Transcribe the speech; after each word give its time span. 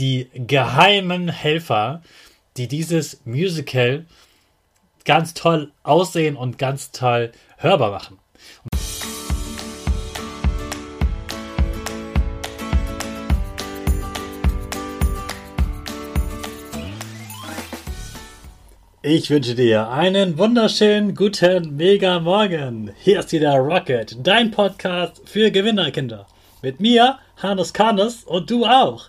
die 0.00 0.30
geheimen 0.32 1.28
Helfer, 1.28 2.00
die 2.56 2.68
dieses 2.68 3.20
Musical 3.26 4.06
ganz 5.04 5.34
toll 5.34 5.72
aussehen 5.82 6.36
und 6.36 6.56
ganz 6.56 6.90
toll 6.90 7.32
hörbar 7.58 7.90
machen. 7.90 8.18
Ich 19.02 19.30
wünsche 19.30 19.54
dir 19.54 19.88
einen 19.88 20.38
wunderschönen 20.38 21.14
guten 21.14 21.76
Mega 21.76 22.20
Morgen. 22.20 22.92
Hier 23.02 23.20
ist 23.20 23.32
wieder 23.32 23.54
Rocket, 23.56 24.16
dein 24.22 24.50
Podcast 24.50 25.22
für 25.26 25.50
Gewinnerkinder. 25.50 26.26
Mit 26.62 26.80
mir, 26.80 27.18
Hannes 27.42 27.72
Karnes 27.72 28.24
und 28.24 28.50
du 28.50 28.66
auch. 28.66 29.08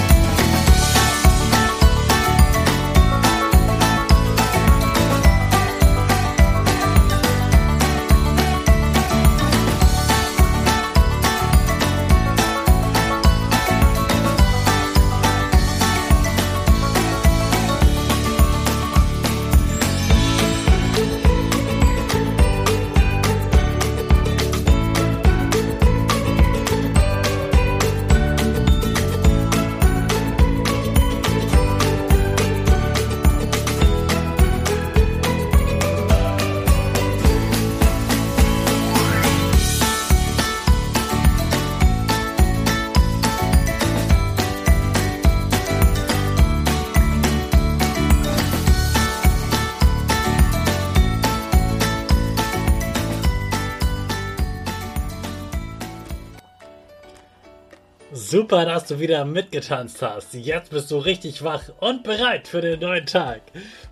Super, 58.13 58.65
dass 58.65 58.87
du 58.87 58.99
wieder 58.99 59.23
mitgetanzt 59.23 60.01
hast. 60.01 60.33
Jetzt 60.33 60.71
bist 60.71 60.91
du 60.91 60.97
richtig 60.97 61.45
wach 61.45 61.63
und 61.79 62.03
bereit 62.03 62.45
für 62.45 62.59
den 62.59 62.81
neuen 62.81 63.05
Tag. 63.05 63.41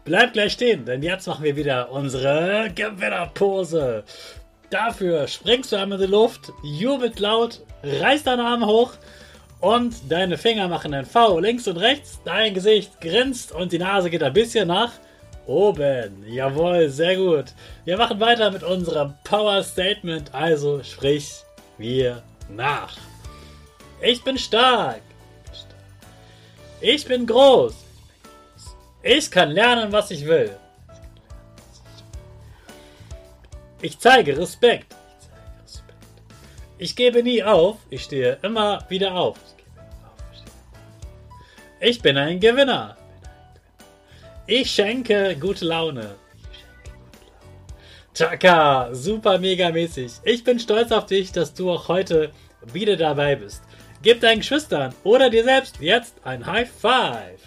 Bleib 0.03 0.34
gleich 0.34 0.52
stehen, 0.52 0.84
denn 0.84 1.02
jetzt 1.02 1.25
machen 1.25 1.45
wir 1.45 1.56
wieder 1.56 1.89
unsere 1.89 2.70
Gewinnerpose. 2.75 4.03
Dafür 4.70 5.25
springst 5.30 5.72
du 5.72 5.78
einmal 5.78 6.02
in 6.02 6.08
die 6.08 6.12
Luft, 6.12 6.52
jubelt 6.64 7.22
laut, 7.22 7.62
reißt 7.81 8.28
deine 8.28 8.44
Arme 8.44 8.67
hoch 8.67 8.92
und 9.62 9.95
deine 10.09 10.38
Finger 10.38 10.67
machen 10.67 10.94
ein 10.94 11.06
V 11.06 11.40
links 11.40 11.66
und 11.70 11.78
rechts. 11.78 12.20
Dein 12.25 12.53
Gesicht 12.53 13.00
grinst 13.00 13.53
und 13.53 13.72
die 13.72 13.80
Nase 13.80 14.09
geht 14.09 14.22
ein 14.22 14.34
bisschen 14.34 14.67
nach 14.67 14.92
oben. 15.47 16.25
Jawohl, 16.28 16.90
sehr 16.90 17.16
gut. 17.16 17.45
Wir 17.86 17.97
machen 17.97 18.20
weiter 18.20 18.52
mit 18.52 18.64
unserem 18.64 19.14
Power 19.23 19.64
Statement, 19.64 20.36
also 20.36 20.84
sprich 20.84 21.30
wir 21.78 22.22
nach. 22.50 22.97
Ich 24.02 24.23
bin 24.23 24.38
stark. 24.38 25.02
Ich 26.81 27.05
bin 27.05 27.25
groß. 27.25 27.74
Ich 29.03 29.29
kann 29.29 29.51
lernen, 29.51 29.91
was 29.91 30.12
ich 30.12 30.25
will. 30.25 30.56
Ich 33.81 34.00
zeige 34.00 34.38
Respekt. 34.38 34.96
Ich 36.78 36.96
gebe 36.96 37.22
nie 37.24 37.44
auf. 37.44 37.78
Ich 37.90 38.03
stehe 38.03 38.38
immer 38.41 38.85
wieder 38.90 39.13
auf. 39.13 39.38
Ich 41.81 42.01
bin 42.01 42.18
ein 42.18 42.40
Gewinner. 42.40 42.97
Ich 44.47 44.72
schenke 44.72 45.35
gute 45.38 45.66
Laune. 45.66 46.16
Chaka, 48.13 48.94
super 48.94 49.38
mega 49.38 49.69
mäßig. 49.72 50.12
Ich 50.24 50.44
bin 50.44 50.59
stolz 50.59 50.91
auf 50.91 51.06
dich, 51.06 51.31
dass 51.31 51.53
du 51.53 51.72
auch 51.72 51.88
heute 51.88 52.31
wieder 52.74 52.97
dabei 52.97 53.35
bist. 53.35 53.63
Gib 54.02 54.22
deinen 54.22 54.40
Geschwistern 54.40 54.94
oder 55.04 55.30
dir 55.30 55.44
selbst 55.44 55.82
jetzt 55.82 56.16
ein 56.24 56.46
High 56.46 56.70
Five. 56.70 57.42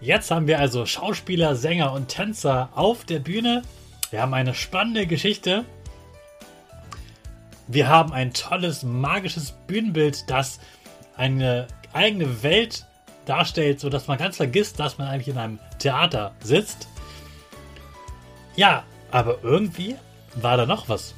Jetzt 0.00 0.30
haben 0.30 0.46
wir 0.46 0.60
also 0.60 0.86
Schauspieler, 0.86 1.56
Sänger 1.56 1.92
und 1.92 2.08
Tänzer 2.08 2.68
auf 2.76 3.04
der 3.04 3.18
Bühne. 3.18 3.62
Wir 4.10 4.22
haben 4.22 4.34
eine 4.34 4.54
spannende 4.54 5.08
Geschichte. 5.08 5.64
Wir 7.66 7.88
haben 7.88 8.12
ein 8.12 8.32
tolles, 8.32 8.84
magisches 8.84 9.52
Bühnenbild, 9.66 10.30
das 10.30 10.60
eine 11.16 11.66
eigene 11.92 12.44
Welt 12.44 12.86
darstellt, 13.26 13.80
sodass 13.80 14.06
man 14.06 14.18
ganz 14.18 14.36
vergisst, 14.36 14.78
dass 14.78 14.98
man 14.98 15.08
eigentlich 15.08 15.28
in 15.28 15.38
einem 15.38 15.58
Theater 15.80 16.32
sitzt. 16.42 16.86
Ja, 18.54 18.84
aber 19.10 19.42
irgendwie 19.42 19.96
war 20.36 20.56
da 20.56 20.64
noch 20.64 20.88
was. 20.88 21.14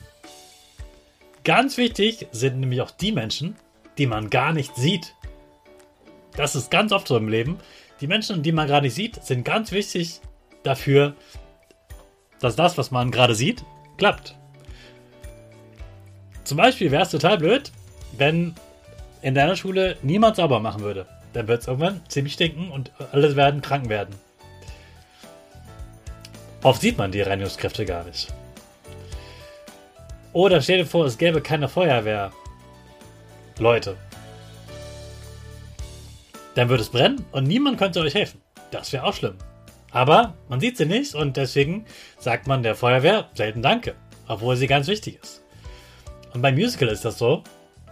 Ganz 1.44 1.76
wichtig 1.76 2.26
sind 2.32 2.60
nämlich 2.60 2.80
auch 2.82 2.90
die 2.90 3.12
Menschen, 3.12 3.56
die 3.98 4.06
man 4.06 4.30
gar 4.30 4.52
nicht 4.52 4.76
sieht. 4.76 5.14
Das 6.36 6.54
ist 6.54 6.70
ganz 6.70 6.92
oft 6.92 7.08
so 7.08 7.16
im 7.16 7.28
Leben. 7.28 7.58
Die 8.00 8.06
Menschen, 8.06 8.42
die 8.42 8.52
man 8.52 8.68
gar 8.68 8.80
nicht 8.80 8.94
sieht, 8.94 9.22
sind 9.24 9.44
ganz 9.44 9.72
wichtig 9.72 10.20
dafür, 10.62 11.14
dass 12.40 12.56
das, 12.56 12.78
was 12.78 12.90
man 12.90 13.10
gerade 13.10 13.34
sieht, 13.34 13.64
klappt. 13.96 14.36
Zum 16.44 16.56
Beispiel 16.56 16.90
wäre 16.90 17.02
es 17.02 17.10
total 17.10 17.38
blöd, 17.38 17.70
wenn 18.16 18.54
in 19.22 19.34
deiner 19.34 19.56
Schule 19.56 19.96
niemand 20.02 20.36
sauber 20.36 20.60
machen 20.60 20.82
würde. 20.82 21.06
Dann 21.32 21.46
wird 21.46 21.62
es 21.62 21.68
irgendwann 21.68 22.00
ziemlich 22.08 22.32
stinken 22.34 22.70
und 22.70 22.90
alle 23.12 23.36
werden 23.36 23.62
krank 23.62 23.88
werden. 23.88 24.14
Oft 26.62 26.80
sieht 26.80 26.98
man 26.98 27.12
die 27.12 27.22
Reinigungskräfte 27.22 27.84
gar 27.84 28.04
nicht. 28.04 28.32
Oder 30.32 30.60
stell 30.62 30.78
dir 30.78 30.86
vor, 30.86 31.06
es 31.06 31.18
gäbe 31.18 31.40
keine 31.40 31.68
Feuerwehr. 31.68 32.32
Leute. 33.58 33.96
Dann 36.54 36.68
würde 36.68 36.82
es 36.82 36.88
brennen 36.88 37.24
und 37.32 37.44
niemand 37.44 37.78
könnte 37.78 38.00
euch 38.00 38.14
helfen. 38.14 38.40
Das 38.70 38.92
wäre 38.92 39.04
auch 39.04 39.14
schlimm. 39.14 39.36
Aber 39.92 40.34
man 40.48 40.60
sieht 40.60 40.76
sie 40.76 40.86
nicht 40.86 41.14
und 41.14 41.36
deswegen 41.36 41.84
sagt 42.18 42.46
man 42.46 42.62
der 42.62 42.74
Feuerwehr 42.76 43.28
selten 43.34 43.62
Danke, 43.62 43.94
obwohl 44.28 44.56
sie 44.56 44.66
ganz 44.66 44.86
wichtig 44.86 45.18
ist. 45.20 45.42
Und 46.32 46.42
beim 46.42 46.54
Musical 46.54 46.88
ist 46.88 47.04
das 47.04 47.18
so. 47.18 47.42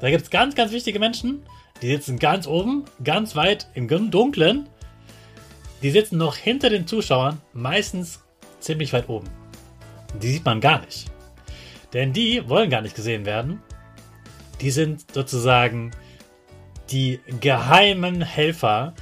Da 0.00 0.10
gibt 0.10 0.22
es 0.22 0.30
ganz, 0.30 0.54
ganz 0.54 0.70
wichtige 0.70 1.00
Menschen, 1.00 1.42
die 1.82 1.88
sitzen 1.88 2.18
ganz 2.18 2.46
oben, 2.46 2.84
ganz 3.02 3.34
weit 3.34 3.66
im 3.74 3.88
Dunklen. 3.88 4.68
Die 5.82 5.90
sitzen 5.90 6.18
noch 6.18 6.36
hinter 6.36 6.70
den 6.70 6.86
Zuschauern, 6.86 7.40
meistens 7.52 8.20
ziemlich 8.60 8.92
weit 8.92 9.08
oben. 9.08 9.28
Die 10.22 10.30
sieht 10.30 10.44
man 10.44 10.60
gar 10.60 10.80
nicht. 10.80 11.10
Denn 11.92 12.12
die 12.12 12.48
wollen 12.48 12.70
gar 12.70 12.82
nicht 12.82 12.94
gesehen 12.94 13.24
werden. 13.24 13.62
Die 14.60 14.70
sind 14.70 15.14
sozusagen 15.14 15.92
die 16.90 17.20
geheimen 17.40 18.22
Helfer, 18.22 18.94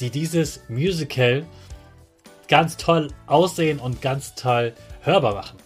die 0.00 0.10
dieses 0.10 0.60
Musical 0.68 1.44
ganz 2.48 2.76
toll 2.76 3.08
aussehen 3.26 3.78
und 3.78 4.02
ganz 4.02 4.34
toll 4.34 4.74
hörbar 5.02 5.34
machen. 5.34 5.58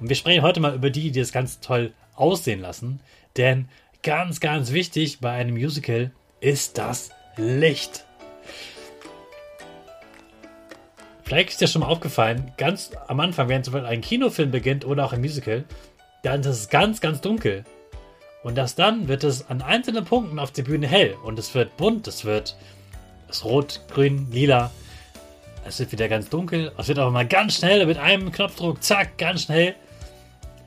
Und 0.00 0.08
wir 0.08 0.16
sprechen 0.16 0.42
heute 0.42 0.60
mal 0.60 0.74
über 0.74 0.90
die, 0.90 1.10
die 1.10 1.20
es 1.20 1.32
ganz 1.32 1.60
toll 1.60 1.92
aussehen 2.14 2.60
lassen. 2.60 3.00
Denn 3.36 3.68
ganz, 4.02 4.40
ganz 4.40 4.72
wichtig 4.72 5.20
bei 5.20 5.30
einem 5.32 5.54
Musical 5.54 6.10
ist 6.40 6.78
das 6.78 7.10
Licht. 7.36 8.04
Vielleicht 11.22 11.50
ist 11.50 11.60
dir 11.60 11.68
schon 11.68 11.82
mal 11.82 11.88
aufgefallen, 11.88 12.52
ganz 12.56 12.90
am 13.06 13.20
Anfang, 13.20 13.48
während 13.48 13.64
zum 13.64 13.74
Beispiel 13.74 13.88
ein 13.88 14.00
Kinofilm 14.00 14.50
beginnt 14.50 14.84
oder 14.84 15.04
auch 15.04 15.12
ein 15.12 15.20
Musical, 15.20 15.64
dann 16.22 16.40
ist 16.40 16.46
es 16.46 16.68
ganz, 16.68 17.00
ganz 17.00 17.20
dunkel. 17.20 17.64
Und 18.42 18.56
das 18.56 18.74
dann 18.74 19.08
wird 19.08 19.24
es 19.24 19.48
an 19.48 19.62
einzelnen 19.62 20.04
Punkten 20.04 20.38
auf 20.38 20.50
der 20.50 20.62
Bühne 20.62 20.86
hell. 20.86 21.14
Und 21.24 21.38
es 21.38 21.54
wird 21.54 21.76
bunt, 21.76 22.06
es 22.08 22.24
wird 22.24 22.56
es 23.28 23.44
rot, 23.44 23.80
grün, 23.92 24.28
lila. 24.30 24.70
Es 25.64 25.78
wird 25.78 25.92
wieder 25.92 26.08
ganz 26.08 26.28
dunkel. 26.30 26.72
Es 26.78 26.88
wird 26.88 26.98
auch 26.98 27.10
mal 27.10 27.26
ganz 27.26 27.56
schnell 27.56 27.84
mit 27.86 27.98
einem 27.98 28.32
Knopfdruck, 28.32 28.82
zack, 28.82 29.18
ganz 29.18 29.42
schnell. 29.42 29.74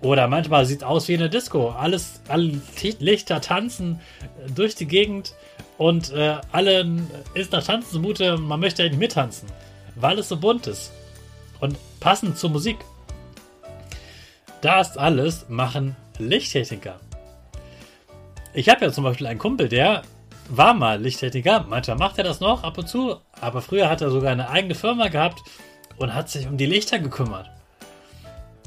Oder 0.02 0.28
manchmal 0.28 0.66
sieht 0.66 0.80
es 0.80 0.84
aus 0.84 1.08
wie 1.08 1.16
eine 1.16 1.30
Disco. 1.30 1.70
Alles, 1.70 2.22
alle 2.28 2.60
Lichter 3.00 3.42
tanzen 3.42 4.02
durch 4.54 4.76
die 4.76 4.86
Gegend 4.86 5.34
und 5.78 6.12
äh, 6.12 6.38
allen 6.52 7.10
ist 7.34 7.52
nach 7.52 7.64
Tanzen 7.64 7.92
zumute, 7.94 8.38
man 8.38 8.60
möchte 8.60 8.84
eigentlich 8.84 9.00
mittanzen, 9.00 9.50
weil 9.96 10.20
es 10.20 10.30
so 10.30 10.38
bunt 10.38 10.68
ist 10.68 10.92
und 11.62 11.78
passend 12.00 12.38
zur 12.38 12.52
Musik. 12.52 12.78
Das 14.64 14.98
alles 14.98 15.46
machen 15.50 15.96
Lichttechniker. 16.18 17.00
Ich 18.54 18.70
habe 18.70 18.86
ja 18.86 18.92
zum 18.92 19.04
Beispiel 19.04 19.28
einen 19.28 19.40
Kumpel, 19.40 19.68
der 19.68 20.04
war 20.50 20.74
mal 20.74 21.02
Lichttechniker. 21.02 21.66
Manchmal 21.68 21.98
macht 21.98 22.18
er 22.18 22.24
das 22.24 22.40
noch 22.40 22.64
ab 22.64 22.78
und 22.78 22.88
zu, 22.88 23.18
aber 23.42 23.62
früher 23.62 23.90
hat 23.90 24.02
er 24.02 24.10
sogar 24.10 24.32
eine 24.32 24.50
eigene 24.50 24.76
Firma 24.76 25.08
gehabt 25.08 25.42
und 25.98 26.14
hat 26.14 26.30
sich 26.30 26.48
um 26.48 26.58
die 26.58 26.66
Lichter 26.66 27.00
gekümmert. 27.00 27.50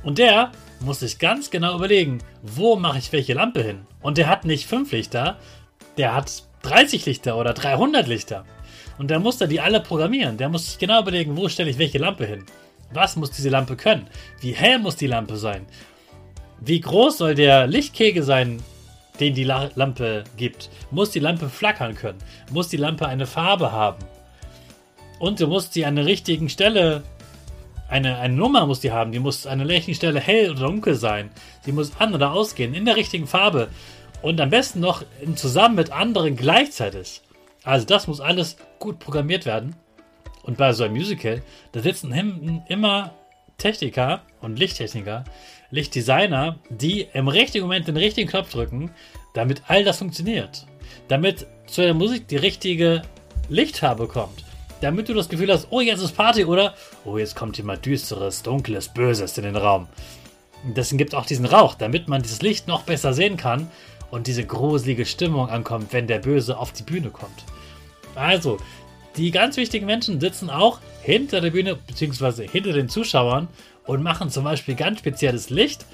Und 0.02 0.18
der 0.18 0.52
muss 0.80 1.00
sich 1.00 1.18
ganz 1.18 1.50
genau 1.50 1.76
überlegen, 1.76 2.18
wo 2.42 2.76
mache 2.76 2.98
ich 2.98 3.12
welche 3.12 3.34
Lampe 3.34 3.62
hin. 3.62 3.86
Und 4.02 4.18
der 4.18 4.28
hat 4.28 4.44
nicht 4.44 4.66
fünf 4.66 4.92
Lichter, 4.92 5.36
der 5.96 6.14
hat 6.14 6.42
30 6.62 7.06
Lichter 7.06 7.36
oder 7.36 7.54
300 7.54 8.06
Lichter. 8.06 8.44
Und 8.98 9.10
der 9.10 9.18
muss 9.18 9.38
da 9.38 9.46
die 9.46 9.60
alle 9.60 9.80
programmieren. 9.80 10.36
Der 10.36 10.48
muss 10.48 10.66
sich 10.66 10.78
genau 10.78 11.00
überlegen, 11.00 11.36
wo 11.36 11.48
stelle 11.48 11.70
ich 11.70 11.78
welche 11.78 11.98
Lampe 11.98 12.26
hin. 12.26 12.44
Was 12.96 13.14
muss 13.14 13.30
diese 13.30 13.50
Lampe 13.50 13.76
können? 13.76 14.08
Wie 14.40 14.52
hell 14.52 14.78
muss 14.78 14.96
die 14.96 15.06
Lampe 15.06 15.36
sein? 15.36 15.66
Wie 16.60 16.80
groß 16.80 17.18
soll 17.18 17.34
der 17.34 17.66
Lichtkegel 17.66 18.22
sein, 18.22 18.62
den 19.20 19.34
die 19.34 19.44
Lampe 19.44 20.24
gibt? 20.38 20.70
Muss 20.90 21.10
die 21.10 21.20
Lampe 21.20 21.50
flackern 21.50 21.94
können? 21.94 22.18
Muss 22.50 22.68
die 22.68 22.78
Lampe 22.78 23.06
eine 23.06 23.26
Farbe 23.26 23.70
haben? 23.70 24.02
Und 25.18 25.40
du 25.40 25.46
musst 25.46 25.74
sie 25.74 25.84
an 25.84 25.96
der 25.96 26.06
richtigen 26.06 26.48
Stelle, 26.48 27.02
eine, 27.88 28.16
eine 28.16 28.34
Nummer 28.34 28.66
muss 28.66 28.80
die 28.80 28.92
haben, 28.92 29.12
die 29.12 29.18
muss 29.18 29.46
an 29.46 29.58
der 29.58 29.68
richtigen 29.68 29.94
Stelle 29.94 30.18
hell 30.18 30.50
oder 30.50 30.60
dunkel 30.60 30.94
sein. 30.94 31.30
Sie 31.66 31.72
muss 31.72 31.92
an 31.98 32.14
oder 32.14 32.32
ausgehen, 32.32 32.72
in 32.72 32.86
der 32.86 32.96
richtigen 32.96 33.26
Farbe. 33.26 33.68
Und 34.22 34.40
am 34.40 34.48
besten 34.48 34.80
noch 34.80 35.04
zusammen 35.34 35.74
mit 35.74 35.92
anderen 35.92 36.34
gleichzeitig. 36.34 37.20
Also 37.62 37.84
das 37.84 38.06
muss 38.06 38.20
alles 38.20 38.56
gut 38.78 38.98
programmiert 39.00 39.44
werden. 39.44 39.76
Und 40.46 40.56
bei 40.56 40.72
so 40.72 40.84
einem 40.84 40.94
Musical, 40.94 41.42
da 41.72 41.80
sitzen 41.80 42.12
immer 42.68 43.12
Techniker 43.58 44.22
und 44.40 44.58
Lichttechniker, 44.58 45.24
Lichtdesigner, 45.70 46.58
die 46.70 47.08
im 47.12 47.28
richtigen 47.28 47.64
Moment 47.64 47.88
den 47.88 47.96
richtigen 47.96 48.30
Knopf 48.30 48.50
drücken, 48.50 48.90
damit 49.34 49.62
all 49.66 49.84
das 49.84 49.98
funktioniert. 49.98 50.66
Damit 51.08 51.46
zu 51.66 51.82
der 51.82 51.94
Musik 51.94 52.28
die 52.28 52.36
richtige 52.36 53.02
Lichtfarbe 53.48 54.06
kommt. 54.06 54.44
Damit 54.80 55.08
du 55.08 55.14
das 55.14 55.28
Gefühl 55.28 55.50
hast, 55.50 55.68
oh, 55.70 55.80
jetzt 55.80 56.02
ist 56.02 56.16
Party 56.16 56.44
oder 56.44 56.74
oh, 57.04 57.18
jetzt 57.18 57.34
kommt 57.34 57.56
jemand 57.56 57.84
Düsteres, 57.84 58.42
Dunkles, 58.42 58.88
Böses 58.88 59.36
in 59.38 59.44
den 59.44 59.56
Raum. 59.56 59.88
Und 60.64 60.76
deswegen 60.76 60.98
gibt 60.98 61.12
es 61.12 61.18
auch 61.18 61.26
diesen 61.26 61.46
Rauch, 61.46 61.74
damit 61.74 62.08
man 62.08 62.22
dieses 62.22 62.42
Licht 62.42 62.68
noch 62.68 62.82
besser 62.82 63.14
sehen 63.14 63.36
kann 63.36 63.70
und 64.10 64.26
diese 64.26 64.44
gruselige 64.44 65.06
Stimmung 65.06 65.48
ankommt, 65.48 65.92
wenn 65.92 66.06
der 66.06 66.18
Böse 66.18 66.58
auf 66.58 66.72
die 66.72 66.82
Bühne 66.82 67.10
kommt. 67.10 67.44
Also, 68.14 68.58
die 69.16 69.30
ganz 69.30 69.56
wichtigen 69.56 69.86
Menschen 69.86 70.20
sitzen 70.20 70.50
auch 70.50 70.80
hinter 71.02 71.40
der 71.40 71.50
Bühne 71.50 71.76
bzw. 71.76 72.46
hinter 72.48 72.72
den 72.72 72.88
Zuschauern 72.88 73.48
und 73.84 74.02
machen 74.02 74.30
zum 74.30 74.44
Beispiel 74.44 74.74
ganz 74.74 74.98
spezielles 74.98 75.50
Licht. 75.50 75.86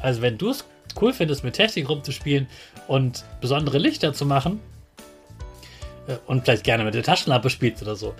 Also 0.00 0.22
wenn 0.22 0.38
du 0.38 0.50
es 0.50 0.64
cool 1.00 1.12
findest, 1.12 1.44
mit 1.44 1.54
Technik 1.54 1.88
rumzuspielen 1.88 2.46
und 2.86 3.24
besondere 3.40 3.78
Lichter 3.78 4.12
zu 4.12 4.26
machen 4.26 4.60
äh, 6.06 6.16
und 6.26 6.44
vielleicht 6.44 6.64
gerne 6.64 6.84
mit 6.84 6.94
der 6.94 7.02
Taschenlampe 7.02 7.50
spielst 7.50 7.82
oder 7.82 7.96
so, 7.96 8.14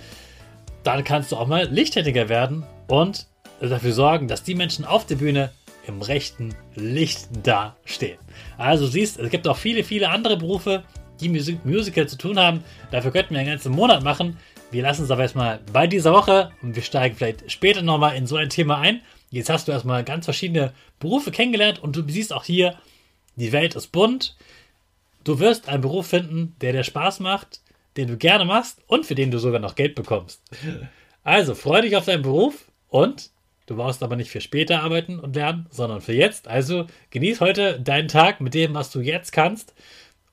dann 0.82 1.04
kannst 1.04 1.32
du 1.32 1.36
auch 1.36 1.46
mal 1.46 1.68
Lichttechniker 1.68 2.28
werden 2.28 2.64
und 2.88 3.26
dafür 3.60 3.92
sorgen, 3.92 4.28
dass 4.28 4.42
die 4.42 4.54
Menschen 4.54 4.84
auf 4.84 5.06
der 5.06 5.16
Bühne 5.16 5.50
im 5.86 6.02
rechten 6.02 6.54
Licht 6.74 7.28
dastehen. 7.42 8.18
Also 8.56 8.86
siehst, 8.86 9.18
es 9.18 9.30
gibt 9.30 9.48
auch 9.48 9.56
viele, 9.56 9.84
viele 9.84 10.10
andere 10.10 10.36
Berufe, 10.36 10.84
die 11.20 11.28
Musik 11.28 11.64
Musical 11.64 12.08
zu 12.08 12.16
tun 12.16 12.38
haben. 12.38 12.62
Dafür 12.90 13.10
könnten 13.10 13.34
wir 13.34 13.40
einen 13.40 13.50
ganzen 13.50 13.72
Monat 13.72 14.02
machen. 14.02 14.36
Wir 14.70 14.82
lassen 14.82 15.04
es 15.04 15.10
aber 15.10 15.22
erstmal 15.22 15.60
bei 15.72 15.86
dieser 15.86 16.12
Woche 16.12 16.50
und 16.62 16.76
wir 16.76 16.82
steigen 16.82 17.16
vielleicht 17.16 17.50
später 17.50 17.82
nochmal 17.82 18.16
in 18.16 18.26
so 18.26 18.36
ein 18.36 18.50
Thema 18.50 18.78
ein. 18.78 19.00
Jetzt 19.30 19.50
hast 19.50 19.68
du 19.68 19.72
erstmal 19.72 20.04
ganz 20.04 20.24
verschiedene 20.24 20.72
Berufe 21.00 21.30
kennengelernt 21.30 21.82
und 21.82 21.96
du 21.96 22.02
siehst 22.06 22.32
auch 22.32 22.44
hier, 22.44 22.76
die 23.36 23.52
Welt 23.52 23.74
ist 23.74 23.88
bunt. 23.88 24.36
Du 25.24 25.38
wirst 25.38 25.68
einen 25.68 25.82
Beruf 25.82 26.06
finden, 26.06 26.54
der 26.60 26.72
dir 26.72 26.84
Spaß 26.84 27.20
macht, 27.20 27.60
den 27.96 28.08
du 28.08 28.16
gerne 28.16 28.44
machst 28.44 28.80
und 28.86 29.06
für 29.06 29.14
den 29.14 29.30
du 29.30 29.38
sogar 29.38 29.60
noch 29.60 29.74
Geld 29.74 29.94
bekommst. 29.94 30.42
Also 31.24 31.54
freu 31.54 31.82
dich 31.82 31.96
auf 31.96 32.06
deinen 32.06 32.22
Beruf 32.22 32.70
und 32.88 33.30
du 33.66 33.76
brauchst 33.76 34.02
aber 34.02 34.16
nicht 34.16 34.30
für 34.30 34.40
später 34.40 34.82
arbeiten 34.82 35.18
und 35.18 35.36
lernen, 35.36 35.66
sondern 35.70 36.00
für 36.00 36.14
jetzt. 36.14 36.48
Also 36.48 36.86
genieß 37.10 37.40
heute 37.40 37.80
deinen 37.80 38.08
Tag 38.08 38.40
mit 38.40 38.54
dem, 38.54 38.74
was 38.74 38.90
du 38.90 39.00
jetzt 39.00 39.32
kannst 39.32 39.74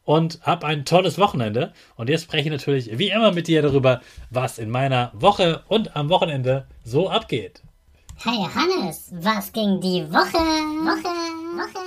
und 0.06 0.40
hab 0.44 0.64
ein 0.64 0.86
tolles 0.86 1.18
Wochenende. 1.18 1.74
Und 1.96 2.10
jetzt 2.10 2.24
spreche 2.24 2.48
ich 2.48 2.52
natürlich 2.52 2.98
wie 2.98 3.10
immer 3.10 3.32
mit 3.34 3.48
dir 3.48 3.62
darüber, 3.62 4.02
was 4.30 4.58
in 4.58 4.70
meiner 4.70 5.12
Woche 5.14 5.64
und 5.68 5.96
am 5.96 6.10
Wochenende 6.10 6.68
so 6.84 7.10
abgeht. 7.10 7.62
Hey 8.24 8.48
Hannes, 8.56 9.12
was 9.12 9.52
ging 9.52 9.82
die 9.82 10.10
Woche? 10.10 10.38
Woche, 10.38 11.10
Woche. 11.58 11.86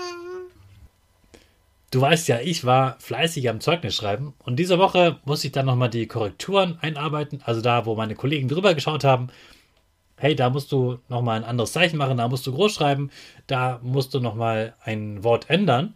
Du 1.91 2.03
weißt 2.03 2.29
ja, 2.29 2.39
ich 2.41 2.67
war 2.67 2.97
fleißig 2.99 3.49
am 3.49 3.61
Zeugnis 3.61 3.95
schreiben 3.95 4.35
und 4.45 4.57
diese 4.57 4.79
Woche 4.79 5.21
muss 5.25 5.43
ich 5.45 5.53
dann 5.53 5.65
nochmal 5.65 5.89
die 5.89 6.07
Korrekturen 6.07 6.77
einarbeiten, 6.83 7.41
also 7.45 7.63
da, 7.63 7.87
wo 7.87 7.95
meine 7.95 8.15
Kollegen 8.15 8.49
drüber 8.49 8.75
geschaut 8.75 9.05
haben. 9.05 9.29
Hey, 10.19 10.37
da 10.37 10.51
musst 10.51 10.71
du 10.71 10.99
nochmal 11.09 11.39
ein 11.39 11.45
anderes 11.45 11.73
Zeichen 11.73 11.97
machen, 11.97 12.19
da 12.19 12.29
musst 12.29 12.47
du 12.47 12.53
groß 12.53 12.75
schreiben, 12.75 13.11
da 13.47 13.81
musst 13.83 14.13
du 14.13 14.21
nochmal 14.21 14.75
ein 14.85 15.25
Wort 15.25 15.49
ändern. 15.49 15.95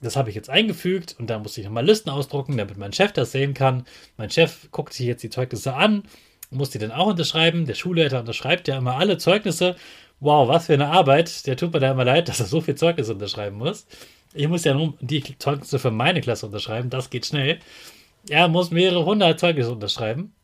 Das 0.00 0.16
habe 0.16 0.28
ich 0.28 0.36
jetzt 0.36 0.50
eingefügt 0.50 1.16
und 1.18 1.28
da 1.30 1.38
muss 1.38 1.56
ich 1.56 1.64
nochmal 1.64 1.86
Listen 1.86 2.10
ausdrucken, 2.10 2.56
damit 2.56 2.76
mein 2.76 2.92
Chef 2.92 3.12
das 3.12 3.32
sehen 3.32 3.54
kann. 3.54 3.86
Mein 4.16 4.30
Chef 4.30 4.70
guckt 4.70 4.92
sich 4.92 5.06
jetzt 5.06 5.22
die 5.22 5.30
Zeugnisse 5.30 5.74
an, 5.74 6.02
muss 6.50 6.70
die 6.70 6.78
dann 6.78 6.92
auch 6.92 7.06
unterschreiben. 7.06 7.66
Der 7.66 7.74
Schulleiter 7.74 8.20
unterschreibt 8.20 8.68
ja 8.68 8.76
immer 8.76 8.96
alle 8.96 9.16
Zeugnisse. 9.18 9.76
Wow, 10.20 10.48
was 10.48 10.66
für 10.66 10.74
eine 10.74 10.88
Arbeit. 10.88 11.46
Der 11.46 11.56
tut 11.56 11.72
mir 11.72 11.80
da 11.80 11.92
immer 11.92 12.04
leid, 12.04 12.28
dass 12.28 12.40
er 12.40 12.46
so 12.46 12.60
viel 12.60 12.74
Zeugnisse 12.74 13.14
unterschreiben 13.14 13.56
muss. 13.56 13.86
Ich 14.34 14.48
muss 14.48 14.64
ja 14.64 14.74
nur 14.74 14.94
die 15.00 15.22
Zeugnisse 15.38 15.78
für 15.78 15.90
meine 15.90 16.20
Klasse 16.20 16.46
unterschreiben, 16.46 16.90
das 16.90 17.08
geht 17.08 17.24
schnell. 17.24 17.58
Er 18.28 18.48
muss 18.48 18.70
mehrere 18.70 19.04
hundert 19.04 19.40
Zeugnisse 19.40 19.72
unterschreiben. 19.72 20.34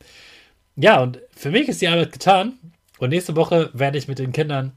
Ja, 0.77 1.03
und 1.03 1.21
für 1.37 1.51
mich 1.51 1.69
ist 1.69 1.83
die 1.83 1.89
Arbeit 1.89 2.13
getan. 2.13 2.59
Und 2.99 3.11
nächste 3.11 3.37
Woche 3.37 3.71
werde 3.75 3.99
ich 3.99 4.09
mit 4.09 4.19
den 4.19 4.33
Kindern 4.33 4.73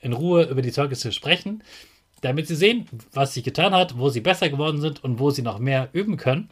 in 0.00 0.12
Ruhe 0.12 0.44
über 0.44 0.62
die 0.62 0.72
Zeugnisse 0.72 1.12
sprechen 1.12 1.62
damit 2.20 2.46
sie 2.46 2.56
sehen, 2.56 2.86
was 3.12 3.34
sich 3.34 3.44
getan 3.44 3.74
hat, 3.74 3.98
wo 3.98 4.08
sie 4.08 4.20
besser 4.20 4.48
geworden 4.48 4.80
sind 4.80 5.02
und 5.04 5.18
wo 5.18 5.30
sie 5.30 5.42
noch 5.42 5.58
mehr 5.58 5.88
üben 5.92 6.16
können. 6.16 6.50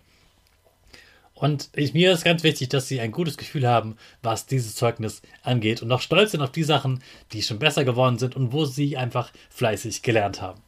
Und 1.36 1.68
ich, 1.76 1.92
mir 1.92 2.12
ist 2.12 2.24
ganz 2.24 2.42
wichtig, 2.44 2.70
dass 2.70 2.88
sie 2.88 2.98
ein 2.98 3.12
gutes 3.12 3.36
Gefühl 3.36 3.68
haben, 3.68 3.98
was 4.22 4.46
dieses 4.46 4.74
Zeugnis 4.74 5.20
angeht 5.42 5.82
und 5.82 5.88
noch 5.88 6.00
stolz 6.00 6.30
sind 6.30 6.40
auf 6.40 6.50
die 6.50 6.62
Sachen, 6.62 7.02
die 7.32 7.42
schon 7.42 7.58
besser 7.58 7.84
geworden 7.84 8.18
sind 8.18 8.36
und 8.36 8.52
wo 8.52 8.64
sie 8.64 8.96
einfach 8.96 9.30
fleißig 9.50 10.02
gelernt 10.02 10.40
haben. 10.40 10.62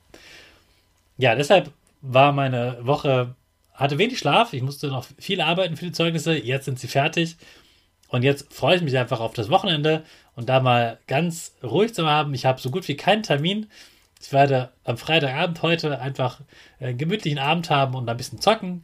Ja, 1.16 1.34
deshalb 1.34 1.72
war 2.02 2.32
meine 2.32 2.78
Woche, 2.82 3.34
hatte 3.72 3.96
wenig 3.96 4.18
Schlaf, 4.18 4.52
ich 4.52 4.62
musste 4.62 4.88
noch 4.88 5.06
viel 5.18 5.40
arbeiten 5.40 5.76
für 5.76 5.86
die 5.86 5.92
Zeugnisse, 5.92 6.36
jetzt 6.36 6.66
sind 6.66 6.78
sie 6.78 6.86
fertig 6.86 7.36
und 8.08 8.22
jetzt 8.22 8.52
freue 8.52 8.76
ich 8.76 8.82
mich 8.82 8.96
einfach 8.98 9.20
auf 9.20 9.32
das 9.32 9.48
Wochenende 9.48 10.04
und 10.36 10.50
da 10.50 10.60
mal 10.60 10.98
ganz 11.06 11.54
ruhig 11.62 11.94
zu 11.94 12.06
haben. 12.06 12.34
Ich 12.34 12.44
habe 12.44 12.60
so 12.60 12.70
gut 12.70 12.86
wie 12.88 12.96
keinen 12.96 13.22
Termin 13.22 13.68
ich 14.20 14.32
werde 14.32 14.70
am 14.84 14.96
Freitagabend 14.96 15.62
heute 15.62 16.00
einfach 16.00 16.40
einen 16.80 16.98
gemütlichen 16.98 17.38
Abend 17.38 17.70
haben 17.70 17.94
und 17.94 18.08
ein 18.08 18.16
bisschen 18.16 18.40
zocken. 18.40 18.82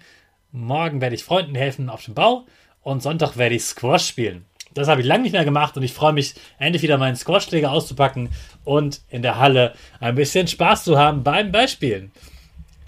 Morgen 0.53 1.01
werde 1.01 1.17
ich 1.17 1.25
Freunden 1.25 1.55
helfen 1.55 1.89
auf 1.89 2.05
dem 2.05 2.15
Bau 2.15 2.47
und 2.83 3.03
Sonntag 3.03 3.37
werde 3.37 3.55
ich 3.55 3.65
Squash 3.65 4.07
spielen. 4.07 4.45
Das 4.75 4.89
habe 4.89 5.01
ich 5.01 5.07
lange 5.07 5.23
nicht 5.23 5.33
mehr 5.33 5.45
gemacht 5.45 5.77
und 5.77 5.85
ich 5.85 5.93
freue 5.93 6.13
mich, 6.13 6.35
endlich 6.59 6.83
wieder 6.83 6.99
meinen 6.99 7.17
Squash-Schläger 7.17 7.71
auszupacken 7.71 8.29
und 8.65 9.01
in 9.09 9.23
der 9.23 9.39
Halle 9.39 9.75
ein 10.01 10.17
bisschen 10.17 10.49
Spaß 10.49 10.85
zu 10.85 10.99
haben 10.99 11.23
beim 11.23 11.53
Beispielen. 11.53 12.11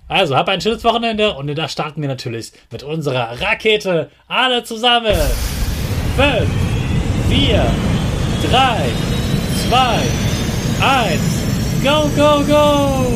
Also, 0.08 0.36
hab 0.36 0.48
ein 0.48 0.60
schönes 0.60 0.84
Wochenende 0.84 1.34
und 1.34 1.52
da 1.56 1.68
starten 1.68 2.00
wir 2.00 2.08
natürlich 2.08 2.52
mit 2.70 2.82
unserer 2.84 3.40
Rakete. 3.40 4.10
Alle 4.28 4.62
zusammen. 4.62 5.16
5, 6.16 6.48
4, 7.28 7.66
3, 8.50 8.84
2, 9.68 10.02
1. 10.80 11.35
Go, 11.86 12.10
go, 12.16 12.44
go! 12.44 13.15